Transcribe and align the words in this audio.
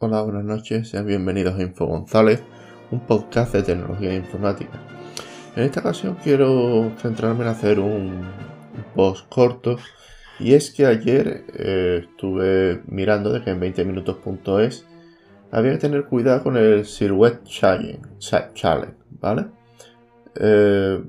Hola, 0.00 0.22
buenas 0.22 0.44
noches, 0.44 0.90
sean 0.90 1.06
bienvenidos 1.06 1.58
a 1.58 1.62
Info 1.62 1.84
González, 1.84 2.40
un 2.92 3.00
podcast 3.00 3.52
de 3.52 3.64
tecnología 3.64 4.12
e 4.12 4.14
informática. 4.14 4.80
En 5.56 5.64
esta 5.64 5.80
ocasión 5.80 6.16
quiero 6.22 6.92
centrarme 6.98 7.42
en 7.42 7.48
hacer 7.48 7.80
un, 7.80 8.22
post 8.94 9.28
corto 9.28 9.76
y 10.38 10.54
es 10.54 10.70
que 10.70 10.86
ayer 10.86 11.46
eh, 11.52 12.04
estuve 12.04 12.80
mirando 12.86 13.32
de 13.32 13.42
que 13.42 13.50
en 13.50 13.58
20minutos.es 13.60 14.86
había 15.50 15.72
que 15.72 15.78
tener 15.78 16.04
cuidado 16.04 16.44
con 16.44 16.56
el 16.56 16.84
Silhouette 16.84 17.42
Challenge, 17.42 18.94
¿vale? 19.18 19.46
Eh, 20.36 21.02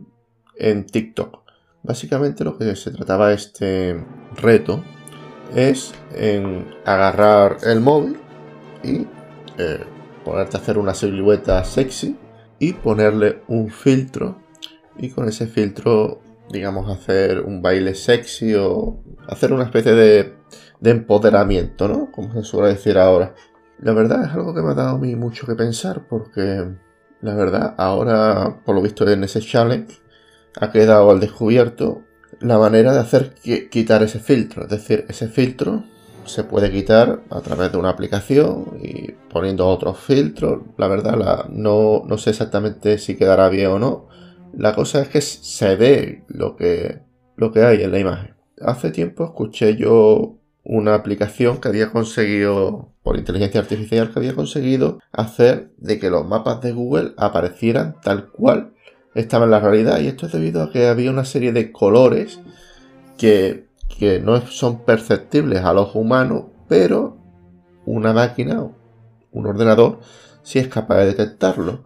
en 0.58 0.86
TikTok. 0.88 1.44
Básicamente 1.84 2.44
lo 2.44 2.58
que 2.58 2.76
se 2.76 2.90
trataba 2.90 3.34
este 3.34 4.04
reto 4.42 4.84
es 5.56 5.94
en 6.16 6.66
agarrar 6.86 7.58
el 7.68 7.82
móvil 7.82 8.18
y 8.84 9.08
eh, 9.58 9.84
ponerte 10.24 10.58
a 10.58 10.60
hacer 10.60 10.78
una 10.78 10.94
silueta 10.94 11.64
sexy 11.64 12.18
y 12.60 12.74
ponerle 12.74 13.42
un 13.48 13.70
filtro 13.70 14.42
y 14.98 15.10
con 15.10 15.28
ese 15.28 15.48
filtro 15.48 16.22
digamos 16.52 16.90
hacer 16.90 17.42
un 17.42 17.62
baile 17.62 17.96
sexy 17.96 18.54
o 18.56 19.02
hacer 19.28 19.54
una 19.54 19.66
especie 19.66 19.94
de, 19.94 20.34
de 20.80 20.90
empoderamiento, 20.90 21.88
¿no? 21.88 22.12
Como 22.12 22.34
se 22.34 22.44
suele 22.44 22.70
decir 22.70 22.98
ahora. 22.98 23.36
La 23.80 23.94
verdad 23.94 24.26
es 24.26 24.34
algo 24.34 24.54
que 24.54 24.62
me 24.62 24.72
ha 24.72 24.74
dado 24.74 24.96
a 24.96 25.00
mí 25.00 25.16
mucho 25.16 25.46
que 25.46 25.56
pensar 25.56 26.08
porque 26.10 26.68
la 27.22 27.36
verdad 27.36 27.76
ahora 27.78 28.62
por 28.66 28.76
lo 28.76 28.82
visto 28.82 29.08
en 29.08 29.24
ese 29.24 29.42
challenge 29.42 30.00
ha 30.60 30.72
quedado 30.72 31.12
al 31.12 31.20
descubierto 31.20 32.04
la 32.40 32.58
manera 32.58 32.94
de 32.94 33.00
hacer 33.00 33.36
quitar 33.70 34.04
ese 34.04 34.20
filtro. 34.20 34.64
Es 34.64 34.70
decir, 34.70 35.06
ese 35.08 35.28
filtro 35.28 35.84
se 36.26 36.44
puede 36.44 36.72
quitar 36.72 37.22
a 37.30 37.42
través 37.42 37.72
de 37.72 37.78
una 37.78 37.90
aplicación 37.90 38.80
y 38.82 39.12
poniendo 39.32 39.68
otros 39.68 40.00
filtros. 40.00 40.62
La 40.78 40.88
verdad, 40.88 41.48
no, 41.50 42.04
no, 42.06 42.18
sé 42.18 42.32
exactamente 42.32 42.98
si 42.98 43.16
quedará 43.16 43.50
bien 43.50 43.68
o 43.68 43.80
no. 43.80 44.08
La 44.54 44.74
cosa 44.74 45.02
es 45.02 45.10
que 45.10 45.22
se 45.22 45.76
ve 45.76 46.24
lo 46.28 46.56
que, 46.56 47.02
lo 47.36 47.52
que 47.52 47.64
hay 47.64 47.84
en 47.84 47.92
la 47.92 48.00
imagen. 48.00 48.36
Hace 48.62 48.92
tiempo 48.92 49.26
escuché 49.26 49.76
yo 49.76 50.36
una 50.64 50.94
aplicación 50.96 51.60
que 51.60 51.68
había 51.68 51.92
conseguido, 51.92 52.94
por 53.02 53.18
inteligencia 53.18 53.62
artificial, 53.62 54.12
que 54.12 54.20
había 54.20 54.36
conseguido 54.36 55.00
hacer 55.12 55.72
de 55.78 56.00
que 56.00 56.10
los 56.10 56.28
mapas 56.28 56.62
de 56.62 56.74
Google 56.74 57.14
aparecieran 57.18 57.96
tal 58.04 58.30
cual 58.30 58.74
estaba 59.16 59.46
en 59.46 59.52
la 59.52 59.60
realidad. 59.60 60.00
Y 60.00 60.08
esto 60.08 60.26
es 60.26 60.32
debido 60.32 60.62
a 60.62 60.72
que 60.72 60.88
había 60.88 61.10
una 61.10 61.26
serie 61.26 61.52
de 61.54 61.72
colores 61.72 62.40
que, 63.18 63.69
no 64.22 64.42
son 64.48 64.86
perceptibles 64.86 65.64
al 65.64 65.78
ojo 65.78 66.00
humano, 66.00 66.52
pero 66.68 67.18
una 67.86 68.14
máquina, 68.14 68.70
un 69.32 69.46
ordenador, 69.46 70.00
sí 70.44 70.60
es 70.60 70.68
capaz 70.68 71.00
de 71.00 71.06
detectarlo. 71.08 71.84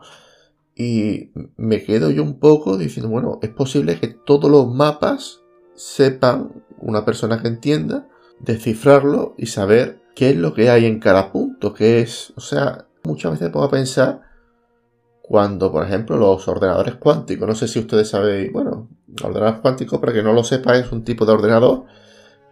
Y 0.76 1.32
me 1.56 1.84
quedo 1.84 2.10
yo 2.10 2.24
un 2.24 2.40
poco 2.40 2.78
diciendo, 2.78 3.10
bueno, 3.10 3.40
es 3.42 3.50
posible 3.50 4.00
que 4.00 4.08
todos 4.08 4.50
los 4.50 4.68
mapas 4.74 5.42
sepan, 5.76 6.64
una 6.80 7.06
persona 7.06 7.42
que 7.42 7.48
entienda, 7.48 8.08
descifrarlo 8.40 9.36
y 9.38 9.48
saber 9.48 10.02
qué 10.16 10.32
es 10.32 10.36
lo 10.36 10.54
que 10.54 10.70
hay 10.70 10.86
en 10.86 11.00
cada 11.00 11.32
punto, 11.32 11.74
qué 11.74 12.00
es, 12.00 12.34
o 12.36 12.42
sea, 12.42 12.88
muchas 13.04 13.34
veces 13.34 13.50
puedo 13.50 13.70
pensar 13.70 14.22
cuando, 15.22 15.72
por 15.72 15.86
ejemplo, 15.86 16.18
los 16.18 16.48
ordenadores 16.48 16.96
cuánticos, 16.96 17.48
no 17.48 17.56
sé 17.56 17.68
si 17.68 17.80
ustedes 17.80 18.10
saben, 18.10 18.52
bueno, 18.52 18.90
ordenadores 19.22 19.62
cuánticos, 19.62 20.00
para 20.00 20.14
que 20.14 20.24
no 20.24 20.34
lo 20.34 20.44
sepa, 20.44 20.78
es 20.78 20.92
un 20.92 21.04
tipo 21.04 21.26
de 21.26 21.34
ordenador 21.34 21.86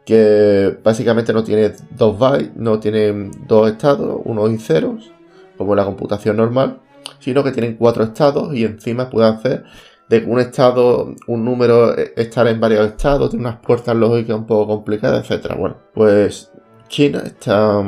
que 0.06 0.78
básicamente 0.84 1.34
no 1.34 1.44
tiene 1.44 1.74
dos 1.92 2.18
bytes, 2.18 2.56
no 2.56 2.80
tiene 2.80 3.32
dos 3.48 3.70
estados, 3.70 4.22
unos 4.26 4.52
y 4.52 4.58
ceros, 4.58 5.12
como 5.58 5.76
la 5.76 5.86
computación 5.86 6.38
normal, 6.38 6.82
sino 7.20 7.44
que 7.44 7.52
tienen 7.52 7.78
cuatro 7.78 8.04
estados 8.04 8.54
y 8.56 8.66
encima 8.66 9.10
pueden 9.10 9.36
hacer 9.36 9.64
de 10.10 10.26
un 10.26 10.40
estado, 10.40 11.16
un 11.28 11.46
número, 11.46 11.98
eh, 11.98 12.14
estar 12.18 12.46
en 12.48 12.60
varios 12.60 12.86
estados, 12.86 13.30
tiene 13.30 13.46
unas 13.46 13.60
puertas 13.60 13.96
lógicas 13.96 14.36
un 14.36 14.46
poco 14.46 14.76
complicadas, 14.76 15.30
etc. 15.30 15.56
Bueno, 15.58 15.78
pues 15.94 16.52
China 16.90 17.22
está, 17.26 17.82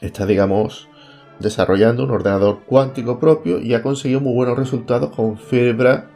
está 0.00 0.24
digamos, 0.24 0.88
desarrollando 1.38 2.04
un 2.04 2.10
ordenador 2.10 2.60
cuántico 2.64 3.18
propio 3.18 3.60
y 3.60 3.74
ha 3.74 3.82
conseguido 3.82 4.20
muy 4.20 4.32
buenos 4.32 4.56
resultados 4.56 5.10
con 5.14 5.36
fibra 5.36 6.08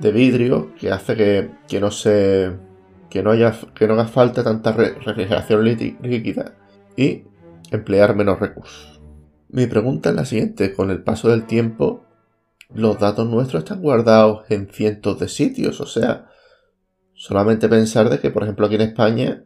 de 0.00 0.12
vidrio 0.12 0.74
que 0.74 0.90
hace 0.90 1.16
que, 1.68 1.80
no 1.80 1.90
se 1.90 2.56
que 3.08 3.22
no 3.22 3.30
haya 3.30 3.54
que 3.74 3.86
no 3.86 3.94
haga 3.94 4.06
falta 4.06 4.42
tanta 4.42 4.72
refrigeración 4.72 5.64
líquida 5.64 6.54
y 6.96 7.24
emplear 7.70 8.16
menos 8.16 8.40
recursos. 8.40 9.00
Mi 9.48 9.66
pregunta 9.66 10.10
es 10.10 10.16
la 10.16 10.24
siguiente, 10.24 10.74
con 10.74 10.90
el 10.90 11.02
paso 11.02 11.28
del 11.28 11.44
tiempo 11.44 12.04
los 12.72 12.98
datos 12.98 13.28
nuestros 13.28 13.64
están 13.64 13.82
guardados 13.82 14.44
en 14.48 14.68
cientos 14.68 15.18
de 15.18 15.28
sitios, 15.28 15.80
o 15.80 15.86
sea, 15.86 16.28
solamente 17.14 17.68
pensar 17.68 18.08
de 18.10 18.20
que 18.20 18.30
por 18.30 18.44
ejemplo 18.44 18.66
aquí 18.66 18.76
en 18.76 18.82
España 18.82 19.44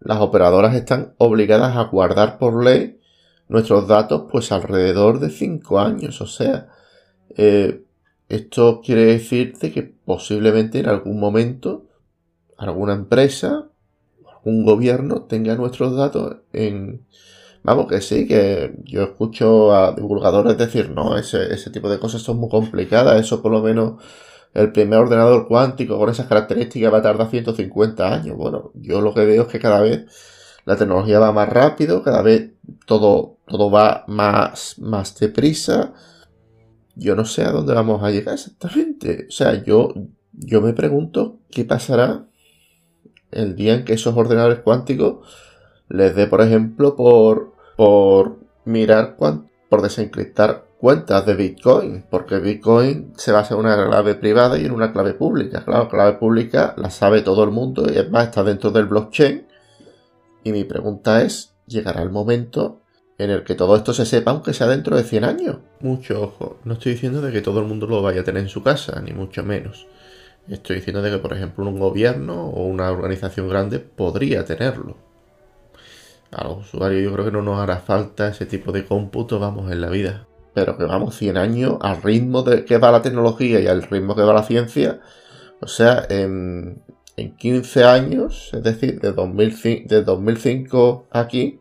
las 0.00 0.20
operadoras 0.20 0.74
están 0.74 1.14
obligadas 1.18 1.76
a 1.76 1.84
guardar 1.84 2.38
por 2.38 2.64
ley 2.64 3.00
nuestros 3.48 3.88
datos 3.88 4.26
pues 4.30 4.52
alrededor 4.52 5.18
de 5.18 5.28
5 5.28 5.78
años. 5.78 6.20
O 6.20 6.26
sea, 6.26 6.68
eh, 7.36 7.84
esto 8.30 8.80
quiere 8.82 9.04
decir 9.06 9.54
que 9.58 9.82
posiblemente 9.82 10.78
en 10.78 10.88
algún 10.88 11.18
momento 11.18 11.86
alguna 12.56 12.94
empresa, 12.94 13.66
algún 14.32 14.64
gobierno 14.64 15.22
tenga 15.22 15.54
nuestros 15.56 15.96
datos 15.96 16.36
en... 16.52 17.04
Vamos, 17.62 17.88
que 17.88 18.00
sí, 18.00 18.26
que 18.26 18.74
yo 18.84 19.02
escucho 19.02 19.74
a 19.74 19.92
divulgadores 19.92 20.56
decir, 20.56 20.90
no, 20.90 21.18
ese, 21.18 21.52
ese 21.52 21.70
tipo 21.70 21.90
de 21.90 21.98
cosas 21.98 22.22
son 22.22 22.38
muy 22.38 22.48
complicadas, 22.48 23.20
eso 23.20 23.42
por 23.42 23.52
lo 23.52 23.60
menos 23.60 24.02
el 24.54 24.72
primer 24.72 25.00
ordenador 25.00 25.46
cuántico 25.46 25.98
con 25.98 26.08
esas 26.08 26.26
características 26.26 26.92
va 26.92 26.98
a 26.98 27.02
tardar 27.02 27.28
150 27.28 28.14
años. 28.14 28.36
Bueno, 28.36 28.70
yo 28.74 29.00
lo 29.00 29.12
que 29.12 29.24
veo 29.24 29.42
es 29.42 29.48
que 29.48 29.58
cada 29.58 29.80
vez 29.80 30.06
la 30.64 30.76
tecnología 30.76 31.18
va 31.18 31.32
más 31.32 31.48
rápido, 31.48 32.02
cada 32.02 32.22
vez 32.22 32.52
todo, 32.86 33.38
todo 33.46 33.70
va 33.70 34.04
más, 34.06 34.78
más 34.78 35.18
deprisa. 35.18 35.92
Yo 36.96 37.14
no 37.14 37.24
sé 37.24 37.44
a 37.44 37.52
dónde 37.52 37.74
vamos 37.74 38.02
a 38.02 38.10
llegar 38.10 38.34
exactamente. 38.34 39.26
O 39.28 39.32
sea, 39.32 39.62
yo, 39.62 39.92
yo 40.32 40.60
me 40.60 40.72
pregunto 40.72 41.38
qué 41.50 41.64
pasará 41.64 42.26
el 43.30 43.56
día 43.56 43.74
en 43.74 43.84
que 43.84 43.94
esos 43.94 44.16
ordenadores 44.16 44.60
cuánticos 44.60 45.26
les 45.88 46.14
dé, 46.14 46.26
por 46.26 46.40
ejemplo, 46.40 46.96
por, 46.96 47.54
por 47.76 48.38
mirar, 48.64 49.16
por 49.16 49.82
desencriptar 49.82 50.66
cuentas 50.80 51.26
de 51.26 51.34
Bitcoin, 51.34 52.04
porque 52.08 52.38
Bitcoin 52.38 53.12
se 53.16 53.32
basa 53.32 53.54
en 53.54 53.60
una 53.60 53.86
clave 53.86 54.14
privada 54.14 54.58
y 54.58 54.64
en 54.64 54.72
una 54.72 54.92
clave 54.92 55.12
pública. 55.12 55.62
Claro, 55.64 55.88
clave 55.88 56.14
pública 56.14 56.74
la 56.78 56.90
sabe 56.90 57.20
todo 57.20 57.44
el 57.44 57.50
mundo 57.50 57.86
y 57.92 57.98
es 57.98 58.10
más, 58.10 58.28
está 58.28 58.42
dentro 58.42 58.70
del 58.70 58.86
blockchain 58.86 59.46
y 60.42 60.52
mi 60.52 60.64
pregunta 60.64 61.22
es, 61.22 61.54
¿llegará 61.66 62.02
el 62.02 62.10
momento 62.10 62.80
en 63.20 63.30
el 63.30 63.44
que 63.44 63.54
todo 63.54 63.76
esto 63.76 63.92
se 63.92 64.06
sepa 64.06 64.30
aunque 64.30 64.54
sea 64.54 64.66
dentro 64.66 64.96
de 64.96 65.04
100 65.04 65.24
años? 65.24 65.56
Mucho 65.80 66.22
ojo, 66.22 66.58
no 66.64 66.74
estoy 66.74 66.92
diciendo 66.92 67.20
de 67.20 67.32
que 67.32 67.42
todo 67.42 67.60
el 67.60 67.66
mundo 67.66 67.86
lo 67.86 68.02
vaya 68.02 68.22
a 68.22 68.24
tener 68.24 68.42
en 68.42 68.48
su 68.48 68.62
casa, 68.62 69.00
ni 69.00 69.12
mucho 69.12 69.42
menos. 69.42 69.86
Estoy 70.48 70.76
diciendo 70.76 71.02
de 71.02 71.10
que, 71.10 71.18
por 71.18 71.32
ejemplo, 71.32 71.66
un 71.68 71.78
gobierno 71.78 72.48
o 72.48 72.66
una 72.66 72.90
organización 72.90 73.48
grande 73.48 73.78
podría 73.78 74.44
tenerlo. 74.44 74.96
A 76.32 76.44
los 76.44 76.66
usuarios 76.66 77.02
yo 77.02 77.12
creo 77.12 77.26
que 77.26 77.32
no 77.32 77.42
nos 77.42 77.60
hará 77.60 77.78
falta 77.78 78.28
ese 78.28 78.46
tipo 78.46 78.72
de 78.72 78.84
cómputo, 78.84 79.38
vamos, 79.38 79.70
en 79.70 79.80
la 79.80 79.90
vida. 79.90 80.26
Pero 80.54 80.76
que 80.76 80.84
vamos 80.84 81.16
100 81.16 81.36
años 81.36 81.76
al 81.80 82.02
ritmo 82.02 82.42
de 82.42 82.64
que 82.64 82.78
va 82.78 82.90
la 82.90 83.02
tecnología 83.02 83.60
y 83.60 83.66
al 83.66 83.82
ritmo 83.82 84.16
que 84.16 84.22
va 84.22 84.32
la 84.32 84.42
ciencia. 84.42 85.00
O 85.60 85.68
sea, 85.68 86.06
en, 86.08 86.82
en 87.16 87.36
15 87.36 87.84
años, 87.84 88.50
es 88.52 88.62
decir, 88.62 89.00
de 89.00 89.12
2005, 89.12 89.88
de 89.88 90.02
2005 90.02 91.08
aquí, 91.10 91.60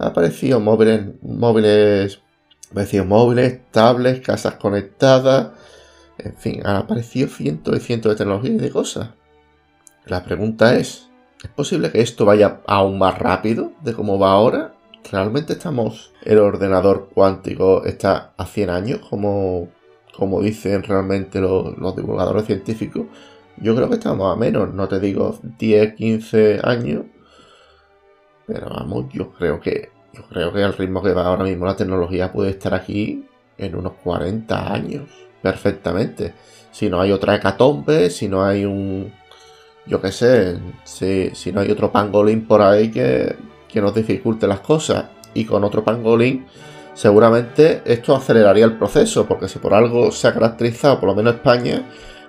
han 0.00 0.08
aparecido 0.08 0.60
móviles, 0.60 1.02
móviles, 1.22 2.20
móviles, 3.06 3.60
tablets, 3.70 4.26
casas 4.26 4.54
conectadas, 4.54 5.50
en 6.18 6.34
fin, 6.36 6.62
han 6.64 6.76
aparecido 6.76 7.28
cientos 7.28 7.76
y 7.76 7.80
cientos 7.80 8.12
de 8.12 8.16
tecnologías 8.16 8.54
y 8.54 8.58
de 8.58 8.70
cosas. 8.70 9.10
La 10.06 10.24
pregunta 10.24 10.74
es, 10.76 11.08
¿es 11.42 11.50
posible 11.50 11.90
que 11.90 12.00
esto 12.00 12.24
vaya 12.24 12.60
aún 12.66 12.98
más 12.98 13.18
rápido 13.18 13.72
de 13.82 13.92
cómo 13.92 14.18
va 14.18 14.32
ahora? 14.32 14.74
¿Realmente 15.10 15.52
estamos, 15.54 16.12
el 16.24 16.38
ordenador 16.38 17.10
cuántico 17.12 17.84
está 17.84 18.32
a 18.36 18.46
100 18.46 18.70
años, 18.70 19.00
como, 19.08 19.68
como 20.16 20.40
dicen 20.40 20.82
realmente 20.82 21.40
los, 21.40 21.76
los 21.76 21.94
divulgadores 21.94 22.46
científicos? 22.46 23.06
Yo 23.58 23.76
creo 23.76 23.88
que 23.88 23.96
estamos 23.96 24.34
a 24.34 24.38
menos, 24.38 24.72
no 24.72 24.88
te 24.88 24.98
digo 24.98 25.38
10, 25.58 25.94
15 25.94 26.60
años, 26.62 27.04
pero 28.52 28.68
vamos, 28.68 29.06
yo 29.12 29.30
creo 29.32 29.60
que 29.60 29.90
yo 30.12 30.22
creo 30.24 30.52
que 30.52 30.64
al 30.64 30.72
ritmo 30.74 31.02
que 31.02 31.12
va 31.12 31.26
ahora 31.26 31.44
mismo 31.44 31.66
la 31.66 31.76
tecnología 31.76 32.32
puede 32.32 32.50
estar 32.50 32.74
aquí 32.74 33.24
en 33.56 33.76
unos 33.76 33.92
40 34.02 34.72
años 34.72 35.02
perfectamente. 35.40 36.34
Si 36.72 36.88
no 36.88 37.00
hay 37.00 37.12
otra 37.12 37.36
hecatombe, 37.36 38.10
si 38.10 38.28
no 38.28 38.44
hay 38.44 38.64
un 38.64 39.12
yo 39.86 40.00
qué 40.00 40.12
sé, 40.12 40.58
si, 40.84 41.30
si 41.34 41.52
no 41.52 41.60
hay 41.60 41.70
otro 41.70 41.90
pangolín 41.90 42.46
por 42.46 42.62
ahí 42.62 42.90
que, 42.90 43.36
que 43.68 43.80
nos 43.80 43.94
dificulte 43.94 44.46
las 44.46 44.60
cosas. 44.60 45.06
y 45.32 45.44
con 45.44 45.62
otro 45.62 45.84
pangolín, 45.84 46.46
seguramente 46.94 47.82
esto 47.84 48.16
aceleraría 48.16 48.64
el 48.64 48.76
proceso, 48.76 49.26
porque 49.26 49.48
si 49.48 49.60
por 49.60 49.74
algo 49.74 50.10
se 50.10 50.26
ha 50.28 50.34
caracterizado, 50.34 50.98
por 50.98 51.08
lo 51.08 51.14
menos 51.14 51.34
España, 51.34 51.84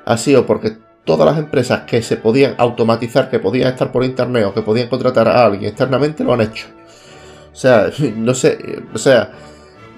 ha 0.06 0.18
sido 0.18 0.46
porque 0.46 0.78
todas 1.06 1.26
las 1.26 1.38
empresas 1.38 1.82
que 1.82 2.02
se 2.02 2.18
podían 2.18 2.56
automatizar, 2.58 3.30
que 3.30 3.40
podían 3.40 3.70
estar 3.70 3.92
por 3.92 4.04
internet 4.04 4.46
o 4.46 4.54
que 4.54 4.62
podían 4.62 4.88
contratar 4.88 5.28
a 5.28 5.46
alguien 5.46 5.70
externamente, 5.70 6.24
lo 6.24 6.34
han 6.34 6.42
hecho. 6.42 6.68
O 7.52 7.56
sea, 7.56 7.90
no 8.16 8.34
sé, 8.34 8.84
o 8.94 8.98
sea, 8.98 9.32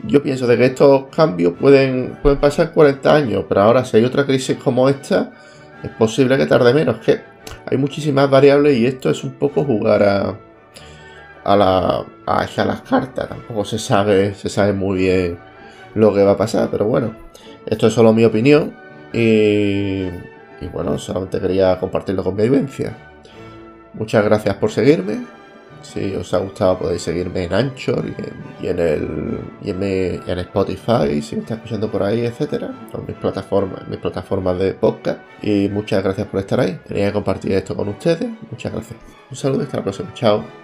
yo 0.06 0.22
pienso 0.22 0.48
de 0.48 0.58
que 0.58 0.66
estos 0.66 1.06
cambios 1.16 1.54
pueden, 1.60 2.18
pueden 2.22 2.40
pasar 2.40 2.74
40 2.74 3.16
años, 3.16 3.46
pero 3.48 3.62
ahora 3.62 3.86
si 3.86 3.98
hay 3.98 4.06
otra 4.06 4.26
crisis 4.26 4.58
como 4.58 4.90
esta, 4.90 5.32
es 5.82 5.90
posible 5.92 6.38
que 6.38 6.46
tarde 6.46 6.74
menos. 6.74 6.98
Que 6.98 7.22
hay 7.66 7.78
muchísimas 7.78 8.30
variables 8.30 8.78
y 8.78 8.86
esto 8.86 9.10
es 9.10 9.24
un 9.24 9.34
poco 9.34 9.64
jugar 9.64 10.04
a, 10.04 10.38
a, 11.44 11.56
la, 11.56 12.06
a, 12.26 12.66
las 12.66 12.82
cartas. 12.82 13.30
Tampoco 13.30 13.66
se 13.66 13.80
sabe, 13.80 14.34
se 14.34 14.50
sabe 14.50 14.74
muy 14.74 15.00
bien 15.00 15.40
lo 15.96 16.14
que 16.14 16.24
va 16.24 16.32
a 16.32 16.38
pasar, 16.38 16.70
pero 16.72 16.86
bueno, 16.86 17.16
esto 17.66 17.88
es 17.88 17.94
solo 17.94 18.14
mi 18.14 18.26
opinión 18.26 18.74
y, 19.14 20.08
y 20.64 20.68
bueno, 20.68 20.98
solamente 20.98 21.40
quería 21.40 21.80
compartirlo 21.80 22.24
con 22.24 22.36
mi 22.36 22.44
vivencia. 22.44 22.96
Muchas 23.94 24.24
gracias 24.24 24.56
por 24.56 24.72
seguirme 24.72 25.24
si 25.84 26.16
os 26.16 26.34
ha 26.34 26.40
gustado 26.40 26.80
podéis 26.80 27.02
seguirme 27.02 27.44
en 27.44 27.54
Anchor 27.54 28.06
y 28.62 28.68
en, 28.68 28.80
el, 28.80 29.40
en, 29.64 30.40
Spotify, 30.40 31.22
si 31.22 31.36
me 31.36 31.42
está 31.42 31.56
escuchando 31.56 31.92
por 31.92 32.04
ahí, 32.04 32.26
etcétera, 32.26 32.72
con 32.92 33.06
mis 33.06 33.18
plataformas, 33.18 33.88
mis 33.88 34.00
plataformas 34.00 34.58
de 34.58 34.74
podcast. 34.74 35.20
Y 35.42 35.70
muchas 35.70 36.04
gracias 36.04 36.28
por 36.28 36.40
estar 36.40 36.60
ahí. 36.60 36.80
Quería 36.88 37.12
compartir 37.12 37.52
esto 37.52 37.76
con 37.76 37.90
ustedes. 37.90 38.30
Muchas 38.50 38.72
gracias. 38.72 39.00
Un 39.30 39.38
saludo 39.38 39.62
y 39.62 39.64
hasta 39.66 39.78
la 39.78 39.84
próxima. 39.84 40.14
Chao. 40.14 40.63